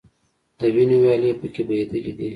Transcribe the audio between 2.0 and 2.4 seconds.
دي.